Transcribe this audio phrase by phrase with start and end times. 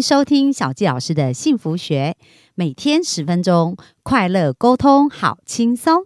[0.00, 2.16] 收听小纪老师的幸福学，
[2.54, 6.04] 每天十分钟，快乐沟通，好轻松。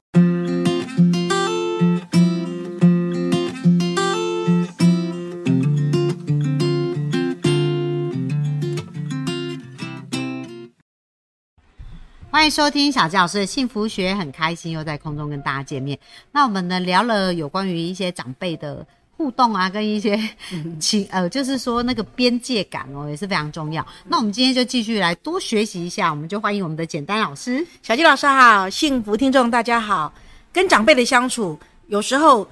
[12.31, 15.99] 欢迎收听小纪老师的幸福学，很开心又在空中跟大家见面。
[16.33, 18.87] 那我们呢聊了有关于一些长辈的。
[19.21, 20.19] 互动啊，跟一些
[20.81, 23.87] 情呃，就是说那个边界感哦，也是非常重要。
[24.09, 30.11] 那我们今天就继续来多学习一下，我们就欢迎我们的简单老师，小鸡老师好，幸福听众大家好。
[30.55, 32.49] 跟长辈的相处，有时候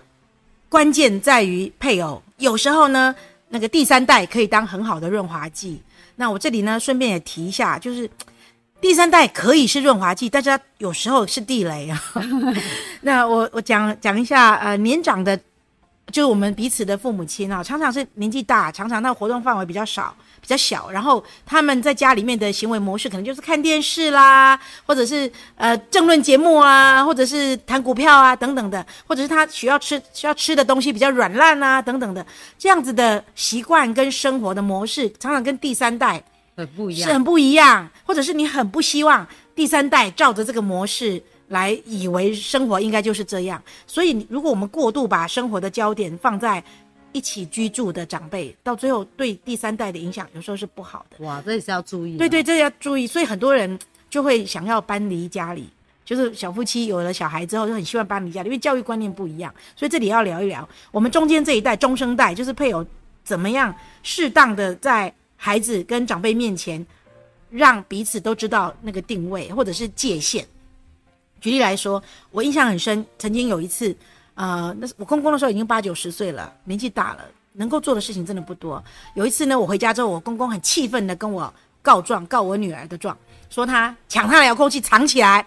[0.69, 3.15] 关键在于配偶，有时候呢，
[3.49, 5.81] 那个第三代可以当很好的润滑剂。
[6.17, 8.11] 那我这里呢，顺便也提一下，就是
[8.79, 12.05] 第三代可以是润滑剂，但是它有时候是地雷啊。
[13.01, 15.41] 那我我讲讲一下，呃，年长的。
[16.11, 32.25] 就是我们彼此的父母亲啊，常常是年纪大，常常那活动范围比较少、比较小，然后他们在家里面的行为模式可能就是看电视啦，或者是呃政论节目啊，或者是谈股票啊等等的，或者是他需要吃需要吃的东西比较软烂啊等等的，
[32.59, 36.23] 这样子的习惯跟生活的模式，常常跟第三代
[36.57, 41.23] 很不一样，是很不一样，或者是你很不希望第三代照着这个模式。
[41.49, 46.63] 来以为生活应该就是这样，所以如果我们过度把生活的焦点放在
[47.13, 51.25] 一起居住的长辈，到最后对第三代的影响有时候是不好的。
[51.25, 52.19] 哇，这也是要注意。
[52.19, 53.07] 对对，这要注意。
[53.07, 53.79] 所以很多人
[54.11, 55.71] 就会想要搬离家里，
[56.05, 59.53] 就是小夫妻有了小孩之后就很希望搬离家里，因为教育观念不一样。
[59.75, 62.85] 所以这里要聊一聊，我们中间这一代中生代，就是配偶
[63.25, 66.87] 怎么样适当的在孩子跟长辈面前，
[67.49, 70.47] 让彼此都知道那个定位或者是界限。
[71.41, 73.97] 举例来说，我印象很深，曾经有一次，
[74.35, 78.83] 呃，那是我公公的时候已经八九十岁了，年纪大了，能够做的事情真的不多。
[79.15, 83.17] 有一次呢，我回家之后，我公公很气愤的跟我告状，告我女儿的状，
[83.51, 85.47] 说他抢他的遥控器藏起来，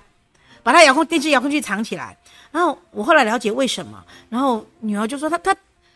[0.63, 2.17] 把他遥控电视遥控器藏起来。
[2.51, 5.55] 然后我后来了解为什么，然后女儿就说他他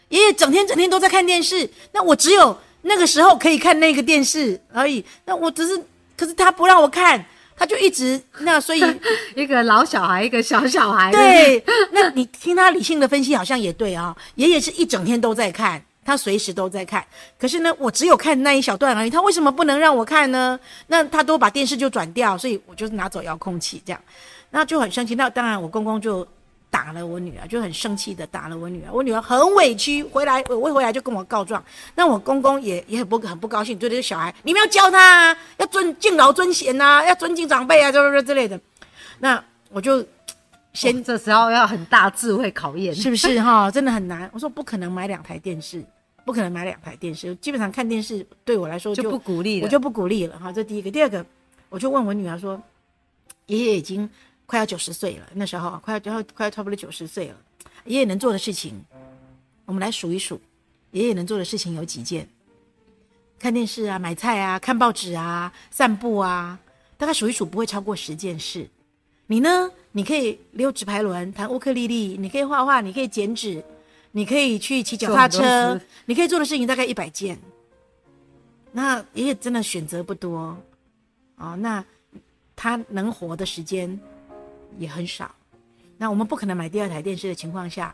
[0.09, 5.81] 爷爷整天整天都在看电视，那我只有那个时候可以看那个电视而已，那我只是，
[6.18, 7.25] 可是他不让我看。
[7.58, 8.82] 他就一直那，所以
[9.36, 11.12] 一个老小孩，一个小小孩。
[11.12, 14.16] 对，那你听他理性的分析，好像也对啊。
[14.36, 17.06] 爷爷是一整天都在看，他随时都在看。
[17.40, 19.10] 可是呢，我只有看那一小段而已。
[19.10, 20.60] 他为什么不能让我看呢？
[20.88, 24.02] 那他都把电视就转掉，所以我就拿走遥控器这样，
[24.52, 25.16] 那就很生气。
[25.16, 26.28] 那当然，我公公就。
[26.75, 28.91] 打了我女儿，就很生气的打了我女儿。
[28.91, 31.63] 我女儿很委屈，回来我回来就跟我告状。
[31.96, 38.59] 那我公公也也很不很不高兴，对这个小孩，你们要教他啊要尊敬老尊贤呐，要尊敬长辈啊，这这之类的。
[39.19, 40.06] 那我就
[40.74, 43.72] 先这时候要很大智慧考验，是不是哈？
[43.72, 44.30] 真的很难。
[44.34, 45.81] 我说不可能买两台电视，
[46.25, 47.34] 不可能买两台电视。
[47.36, 50.52] 基本上看电视对我来说就不鼓励了，我就不鼓励了哈。
[50.52, 51.25] 这第一个，第二个，
[51.69, 52.62] 我就问我女儿说，
[53.46, 54.09] 爷爷已经。
[54.45, 57.38] 快要九十岁了，那时候快要要快要差不多九十岁了。
[57.85, 58.83] 爷爷能做的事情，
[59.66, 60.39] 我们来数一数。
[60.91, 62.28] 爷爷能做的事情有几件？
[63.38, 66.57] 看电视啊，买菜啊，看报纸啊，散步啊，
[66.97, 68.67] 大概数一数不会超过十件事。
[69.28, 69.69] 你呢？
[69.91, 73.63] 你可以溜纸牌轮，弹乌克丽丽，你可以画画，你可以剪纸，
[74.12, 77.38] 你可以去骑脚踏车，你可以做的事情大概一百件。
[78.72, 80.57] 那爷爷真的选择不多
[81.38, 81.83] 哦，那
[82.56, 84.00] 他能活的时间。
[84.78, 85.34] 也很少，
[85.97, 87.94] 那我们不可能买第二台电视的情况下，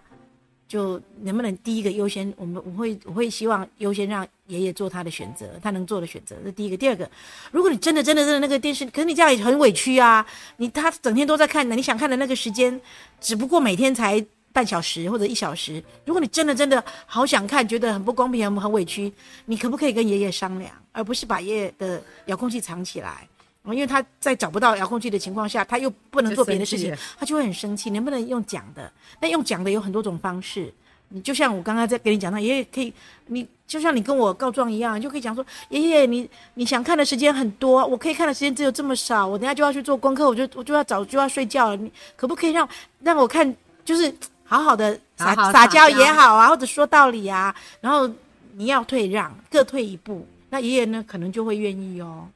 [0.68, 2.34] 就能不能第一个优先？
[2.38, 6.36] 我们我会我会希望优先让爷爷做他的选择，他能做的选择。
[6.44, 7.10] 这第一个，第二个，
[7.52, 10.26] 如果你真的真的真的那个电视，可是你家里很委屈啊，
[10.58, 12.80] 你他整天都在看的，你想看的那个时间，
[13.20, 15.84] 只不过每天才半小时或者一小时。
[16.06, 19.12] 如果你真的真的好想看，觉得很不公平、很很委屈，
[19.46, 23.28] 你可不可以跟爷爷商量，而不是把爷爷的遥控器藏起来？
[23.66, 27.92] 因为他在找不到遥控器的情况下，他又不能做别的事情，他就会很生气。
[27.92, 28.92] 能不能用讲的？
[29.20, 30.74] 那用讲的有很多种方式。
[31.14, 32.94] 你就像我刚刚在给你讲，到爷爷可以，
[33.28, 41.76] 你就像你跟我告状一样，就可以讲说：爷爷，你你想看的时间很多，我可以看的时间只有这么少，我等下就要去做功课，我就我就要早就要睡觉了。
[41.76, 42.68] 你可不可以让
[43.02, 43.54] 让我看，
[43.84, 44.12] 就是
[44.46, 48.10] 好好的撒撒娇也好啊，或者说道理啊，然后
[48.54, 52.28] 你要退让，各退一步，那爷爷呢可能就会愿意哦，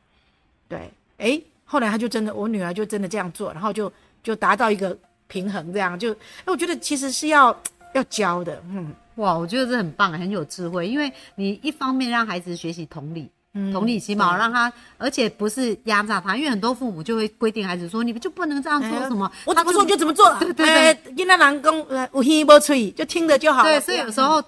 [0.67, 0.91] 对。
[1.17, 3.91] 哎，后来他就真的，我女儿就真的这样做，然后就
[4.23, 4.97] 就达到一个
[5.27, 7.55] 平衡，这样就，哎，我觉得其实是要
[7.93, 13.29] 要教的，嗯，哇，我觉得这很棒，很有智慧，因为你一方面让孩子学习同理，
[13.71, 24.43] 同理心嘛，让他，而且不是压榨他，因为很多父母就会规定孩子说，你们就不能这样做什么，我怎么说就怎么做，对对对，跟他老公呃无心不吹，就听着就好，对，所以有时候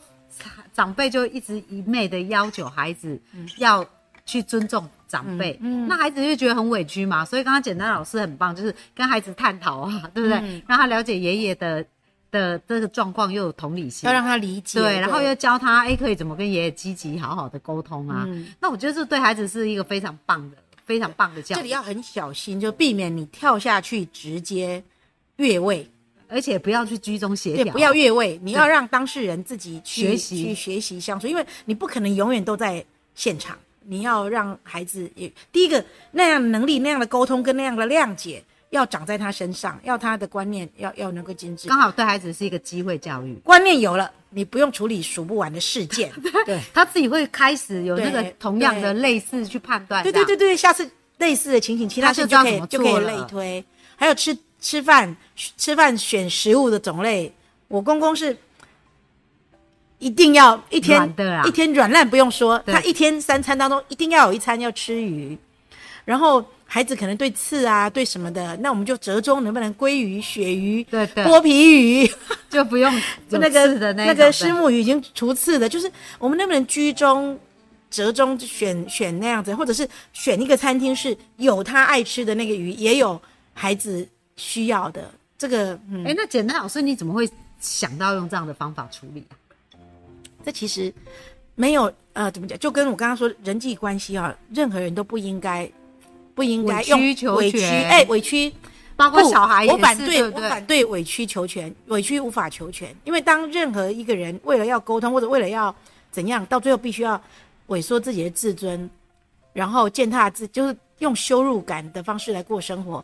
[0.74, 3.20] 长辈就一直一昧的要求孩子
[3.58, 3.84] 要
[4.26, 4.88] 去尊重。
[5.08, 5.58] 长辈，
[5.88, 7.24] 那孩子就觉得很委屈嘛。
[7.24, 10.64] 所以刚刚简单老师很棒，就是跟孩子探讨啊， 对不对？
[10.68, 11.86] 让他了解爷爷的
[12.30, 14.80] 的这个状况，又有同理心，要让他理解。
[14.80, 18.28] 对，然后又教他，哎，可以怎么跟爷爷积极好好的沟通啊？
[18.60, 21.58] 那我觉得这对孩子是一个非常棒的、非常棒的教育。
[21.58, 24.84] 这里要很小心，就避免你跳下去直接
[25.38, 25.90] 越位。
[26.30, 32.84] 而且不要去居中协调，不要越位，你要让当事人自己学习去学习相处，因为你不可能永远都在
[33.16, 41.68] 现场，你要让孩子也第一个那样的能力、那样的沟通跟那样的谅解，要长在他身上，要他的观念要要能够精致。
[41.68, 46.12] 刚好对孩子是一个机会教育，观念有了，你不用处理数不完的事件，
[46.46, 50.04] 对他自己会开始有那个同样的类似去判断。
[50.04, 53.64] 对对对对，下次类似的情形，其他事就可以就可以类推，
[53.96, 54.38] 还有吃。
[54.60, 57.32] 吃饭吃饭选食物的种类，
[57.68, 58.36] 我公公是
[60.00, 61.14] 一定要一天
[61.46, 65.38] 一天软烂不用说，他一天三餐当中一定要有一餐要吃鱼，
[66.06, 71.24] 然后孩子可能对刺啊对什么的，那我们就折中能不能鲑鱼、鳕鱼、对对。
[71.24, 72.12] 剥皮鱼。
[72.50, 72.94] 就不用
[73.30, 77.40] 那个那个虱目鱼已经除刺的，就是我们能不能居中
[77.90, 83.22] 折中选选那样子，或者是选一个餐厅是有他爱吃的那个鱼，也有
[83.54, 84.08] 孩子。
[84.40, 85.10] 需要的。
[85.36, 85.74] 这个，
[86.06, 87.28] 哎，那简单老师你怎么会
[87.60, 89.34] 想到用这样的方法处理啊？
[90.48, 90.94] 这其实
[91.56, 92.58] 没有呃，怎么讲？
[92.58, 95.70] 就跟我刚刚说人际关系啊，任何人都不应该
[96.34, 96.98] 不应该用
[97.36, 98.54] 委屈，哎，委屈，
[98.96, 102.96] 包括小孩，我反对，我反对委曲求全，委屈无法求全。
[103.04, 105.76] 因为当任何一个人为了要沟通或者为了要
[106.12, 107.22] 怎样，到最后必须要
[107.68, 108.90] 萎缩自己的自尊，
[109.52, 113.04] 然后践踏自，就是用羞辱感的方式来过生活。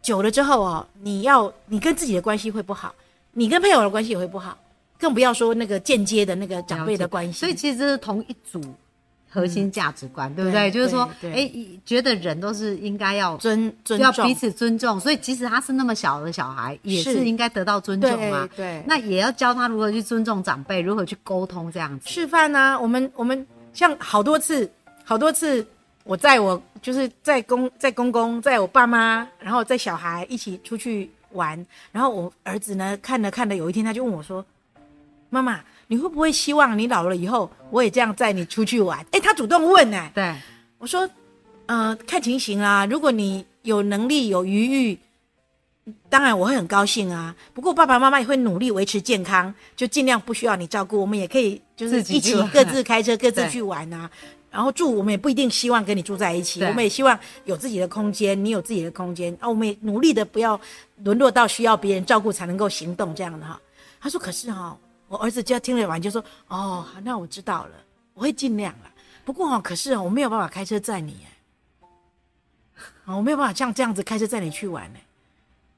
[0.00, 2.94] 久了之后哦，你要你跟自己的关系会不好，
[3.32, 4.56] 你跟配偶的关系也会不好，
[4.98, 7.32] 更不要说那个间接的那个长辈的关系。
[7.32, 8.60] 所以其实这是同一组
[9.28, 10.70] 核心价值观，对不对？
[10.70, 11.50] 就是说，哎，
[11.84, 18.48] 觉得人都是应该要尊尊要彼此尊重，所以即使他是那么小的小孩，也是应该得到尊重嘛。
[18.56, 22.08] 对，那也要教他如何去尊重长辈，如何去沟通这样子。
[22.08, 22.78] 示范呢？
[22.80, 24.70] 我们我们像好多次，
[25.04, 25.66] 好多次。
[26.04, 34.46] 我在我就是在公在公公在我爸妈，然后在小孩一起出去玩，然后我儿子呢看着看着，有一天他就问我说
[35.30, 40.10] ：“妈妈，你会不会希望你老了以后我也这样载你出去玩？”哎，他主动问呢。
[40.14, 40.34] 对，
[40.78, 41.08] 我说
[41.66, 44.98] ：“呃，看情形啊，如果你有能力有余裕，
[46.08, 47.34] 当然我会很高兴啊。
[47.54, 54.10] 不过爸爸妈妈也会努力维持健康，就尽量不需要你照顾，我们也可以就是一起各自开车各自去玩啊。”
[54.48, 59.46] 然后住，我们也不一定希望跟你住在一起，我们也希望有自己的空间，你有自己的空间啊。
[59.46, 60.58] 我们也努力的不要
[61.04, 63.60] 沦落到需要别人照顾才能够行动这样的哈。
[64.00, 64.74] 他说：“可是哈，
[65.08, 67.70] 我儿子就听了完就说，哦，那我知道了，
[68.14, 68.90] 我会尽量了。
[69.24, 71.26] 不过哦，可是我没有办法开车载你
[73.06, 74.98] 哎，我没有办法像这样子开车载你去玩呢。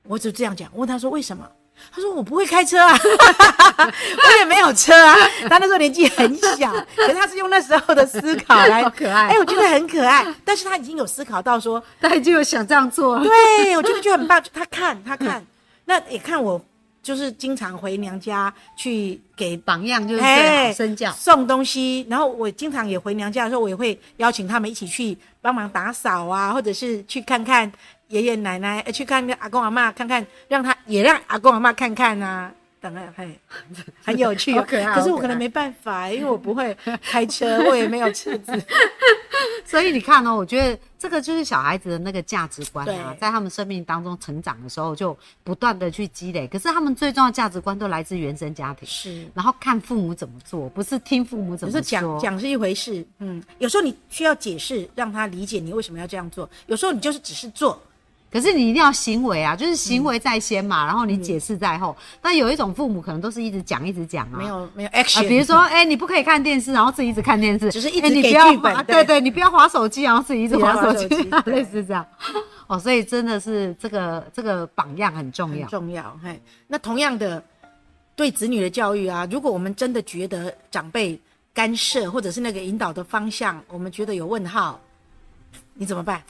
[0.04, 1.48] 我就这样讲，问他说为什么？”
[1.94, 5.14] 他说：“我不会开车啊， 我也没有车啊。
[5.48, 9.28] 他那时候年纪很小，可是他是用那时候的思考来好可爱。
[9.28, 10.26] 哎，我觉得很可爱。
[10.44, 13.22] 但是他已经有思考到说，他已经有想这样做了。
[13.24, 14.42] 对，我觉得就很棒。
[14.52, 15.46] 他看，他看，
[15.84, 16.60] 那也看我，
[17.02, 22.06] 就是经常回娘家去给榜样，就是对身教送东西。
[22.08, 27.70] 然后我经常也回娘家的时候，我也会邀请他们一起去帮忙打扫啊，或者是去看看。”
[28.08, 32.50] 爷爷奶奶，去看看阿公阿妈，看看让他也让阿公阿妈看看啊，
[32.80, 33.38] 等啊嘿，
[34.02, 38.50] 很有趣，可可是我可能没办法，因为我不会开车，我也没有车子，
[39.64, 46.46] 所以你看哦，我觉得这个就是小孩子的那个价值观啊，在他们生命当中成长的时候，就不断的去积累。
[46.48, 51.80] 可是他们最重要的价值观都来自原生家庭，是，然后看父母怎么做，不是听父母怎么说。
[51.80, 57.80] 讲讲是一回事，嗯，有时候你需要解释，让他理解你为什么要这样做；有时候你就是只是做。
[58.30, 61.96] 可是你一定要行为啊，就是行为在先嘛，然后你解释在后。
[62.20, 65.26] 但有一种父母可能都是一直讲一直讲啊，没有没有 action。
[65.26, 68.84] 比如说，哎，你不可以看电视，然后自己一直看电视， 只是一直给剧本。
[68.84, 71.06] 对对，你不要划手机，然后自己一直划手机，
[71.46, 72.04] 类似这样。
[72.66, 76.14] 哦，所以真的是这个这个榜样很重要，重要。
[76.22, 77.42] 嘿，那同样的，
[78.14, 81.18] 对子女的教育啊，如果我们真的觉得长辈
[81.54, 84.78] 干涉或者是那个引导的方向，我们觉得有问号，
[85.72, 86.22] 你怎么办？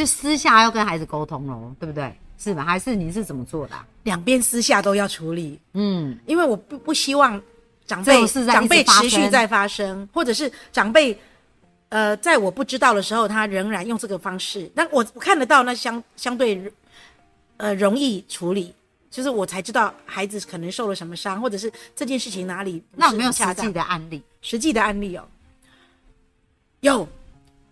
[0.00, 2.10] 就私下要跟孩子沟通喽，对不对？
[2.38, 2.64] 是吧？
[2.64, 3.74] 还是你是怎么做的？
[4.04, 5.60] 两边私下都要处理。
[5.74, 7.38] 嗯，因为我不不希望
[7.84, 11.14] 长辈长辈持续在发生，或者是长辈
[11.90, 14.70] 呃，在我不知道的时候，他仍然用这个方式。
[14.74, 16.72] 那我看得到，那相相对
[17.58, 18.74] 呃容易处理，
[19.10, 24.22] 就是我才知道孩子可能受了什么伤，或者是这件事情哪里那有没有实际的案例？
[24.40, 25.28] 实际的案例哦，
[26.80, 27.06] 有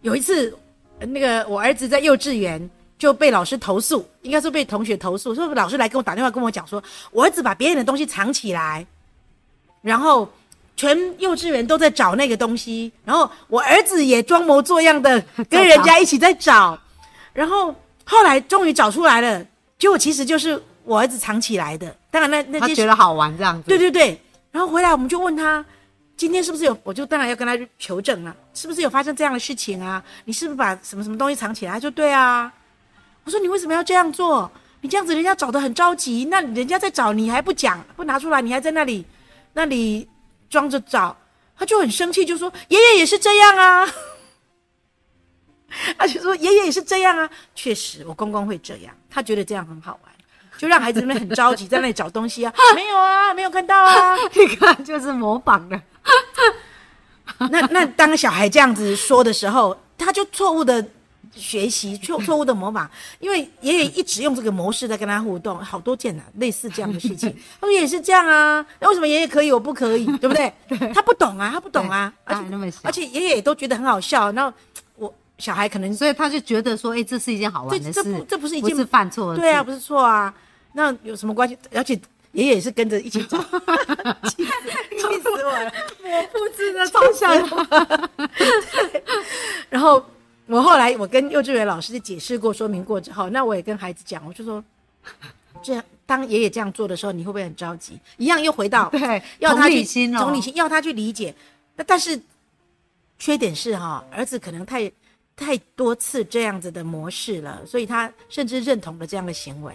[0.02, 0.54] 有一次。
[1.00, 8.84] 那个我儿子在幼稚园就被老师投诉，应该是被同学投诉，说老师来跟我打电话跟我讲说，我儿子把别人的东西藏起来，
[9.82, 10.28] 然后
[10.76, 16.78] 全幼稚园都在找那个东西，然后我儿子也装模作样的跟人家一起在找，
[17.32, 17.74] 然后
[18.04, 19.44] 后来终于找出来了，
[19.78, 21.94] 结果其实就是我儿子藏起来的。
[22.10, 23.68] 当然那那些他觉得好玩这样子。
[23.68, 25.64] 对对对，然后回来我们就问他，
[26.18, 26.76] 今天是不是有？
[26.82, 30.02] 我就当然要跟他求证了，是不是有发生这样的事情啊？
[30.24, 31.72] 你是不是把什么什么东西藏起来？
[31.72, 32.52] 他说对啊。
[33.22, 34.50] 我说你为什么要这样做？
[34.80, 39.06] 你这样子人家找的很着急，那人家在找你还不讲不拿出来，你还在那里
[39.52, 40.08] 那里
[40.50, 41.16] 装着找，
[41.56, 43.88] 他就很生气，就说爷爷也是这样啊。
[45.96, 50.12] 他就说爷爷也是这样啊，确实我公公会这样，他觉得这样很好玩。
[50.56, 55.80] 就让孩子们很着急，在那里找东西啊，没有啊，没有看到啊， 你看就是模仿的。
[57.50, 60.84] 那那当小孩这样子说的时候，他就错误的
[61.34, 62.88] 学习，错错误的模仿，
[63.20, 67.32] 因为爷爷一直用这个模式在跟他互动，好多件啊，类似这样的事情。
[67.60, 70.52] 他说也是这样啊，那为什么爷爷可以，我不可以，对不对？
[70.92, 74.32] 他不懂啊，他不懂啊，而且那么小，而且爷爷也都觉得很好笑。
[74.32, 74.52] 然后
[74.96, 80.34] 我小孩可能，所以他就觉得说，哎，这是一件好玩的事，这不这不是一件是犯错，对啊，不是错啊。
[80.72, 81.56] 那有什么关系？
[81.74, 81.94] 而且
[82.32, 83.38] 爷爷也是跟着一起 走，
[85.62, 85.72] 我了！
[86.02, 87.32] 我复制的超像。
[89.68, 90.04] 然后
[90.46, 94.62] 我后来我跟幼稚园老师解释过、说明过之后，那我也跟孩子讲，我就说，
[95.62, 97.98] 这样当爷爷这样做的时候，你会不会很着急？
[98.16, 99.84] 一样又回到对，要他去
[100.16, 101.34] 同理心，要他去理解。
[101.76, 102.20] 那但是
[103.18, 104.90] 缺点是哈，儿子可能太
[105.36, 109.74] 太多次这样子的模式了，所以他甚至认同了这样的行为。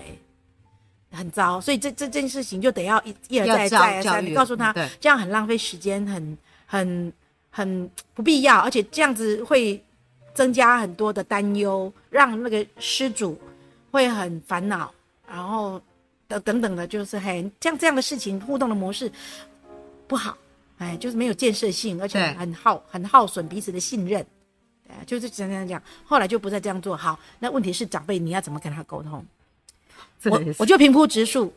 [1.13, 7.13] 很糟，所以这这件事情就得要一一而再再而三告诉他，这样很浪费时间，很很
[7.51, 9.79] 很不必要，而且这样子会
[10.33, 13.39] 增加很多的担忧，让那个失主
[13.91, 14.91] 会很烦恼，
[15.27, 15.79] 然后
[16.27, 19.11] 等等等的，就是很像这样的事情互动的模式
[20.07, 20.35] 不好，
[20.79, 24.25] 哎，就是没有建设性，而且很耗很耗损彼此的信任，
[24.89, 27.19] 哎，就是讲讲讲，后来就不再这样做好。
[27.37, 29.23] 那问题是长辈你要怎么跟他沟通？
[30.25, 31.53] 我我就平铺直述，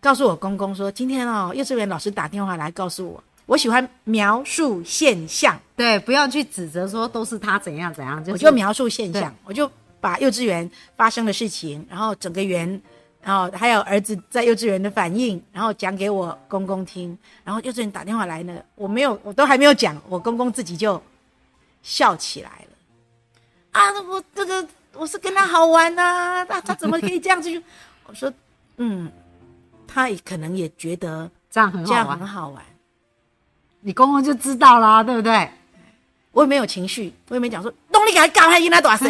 [0.00, 9.70] 告诉我公公说，今天哦，幼稚园老师打电话来告诉我，我喜欢描述现象，对，不要去指责说都是他怎样怎样，我就描述现象，我就
[10.00, 12.80] 把幼稚园发生的事情，然后整个园，
[13.20, 21.02] 然后还有儿子在幼稚园的反应，然后讲给我公公听，然后幼稚园打电话来呢，我没有，我都还没有讲，我公公自己就
[21.82, 22.76] 笑起来了，
[23.72, 27.62] 啊，我这个我是跟他好玩呐，那他怎么可以这样子？
[28.06, 28.32] 我说，
[28.78, 29.10] 嗯，
[29.86, 32.64] 他也可能也觉得这样很这样很好玩，
[33.80, 35.50] 你公公就知道啦，对不对？
[36.32, 39.06] 我也没有情绪，我也没讲说动力给他搞他赢他多少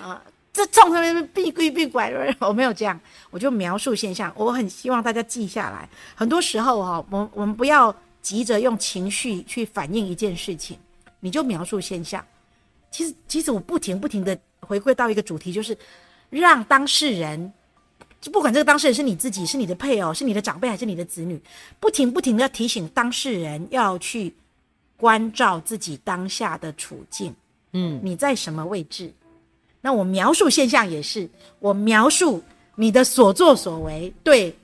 [0.00, 2.98] 啊，这冲他们必归必拐，我没有这样，
[3.30, 4.32] 我就描述现象。
[4.36, 5.88] 我很希望大家记下来。
[6.14, 10.78] 很多时候哈，我我们不要急着用情绪去反映一件事情，
[11.20, 12.24] 你就描述现象。
[12.90, 15.76] 其实，其实我不停不停的回归到一个主题，就是
[16.30, 17.52] 让当事人。
[18.20, 21.38] 就不管这个当事人是你自己，是你的配偶，是你的长辈，还是你的子女，
[21.78, 24.34] 不停不停的要提醒当事人要去
[24.96, 27.34] 关照自己当下的处境。
[27.72, 29.12] 嗯，你在什么位置？
[29.82, 31.28] 那我描述现象也是，
[31.58, 32.42] 我描述
[32.76, 34.56] 你的所作所为对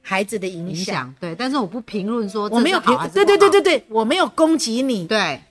[0.00, 1.12] 孩子的影响。
[1.18, 5.42] 对，但是我不评论说我没有评，对对对对对，我没有攻击你，对，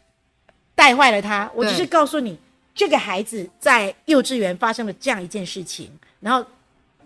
[0.74, 2.40] 带坏了他，我只是告诉你，
[2.78, 5.92] 这个孩子在幼稚园发生了这样一件事情，
[6.22, 6.48] 然后。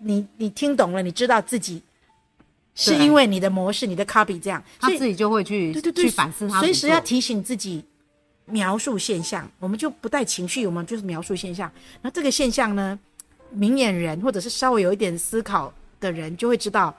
[0.04, 1.80] 你你听懂了，你知道自己
[2.74, 7.84] 是因为你的模式、你的 copy 这样，他自己就会去对对对去反思他，随时要提醒自己
[8.46, 9.48] 描述现象。
[9.60, 11.70] 我们就不带情绪，我们就是描述现象。
[12.00, 12.98] 那这个现象呢，
[13.50, 16.92] 明眼人或者是稍微有一点思考的人就会知道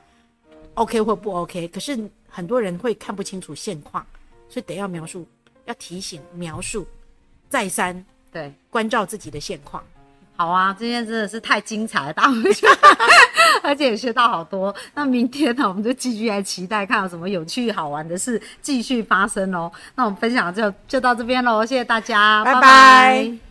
[0.75, 1.67] OK 或不 OK。
[1.67, 4.05] 可是很多人会看不清楚现况，
[4.47, 5.27] 所以得要描述，
[5.65, 6.87] 要提醒、描述，
[7.49, 9.81] 再三对关照自己的现况。
[10.35, 12.67] 好啊，今天真的是太精彩了，大家
[13.61, 14.75] 而且也学到好多。
[14.95, 19.71] 那明天呢，我们就继续来期待，看有什么有趣好玩的事继续发生哦。
[19.93, 23.42] 那我们分享就就到这边喽，谢谢大家，拜拜。